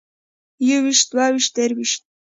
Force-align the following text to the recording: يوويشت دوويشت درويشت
يوويشت 0.69 1.07
دوويشت 1.15 1.51
درويشت 1.57 2.03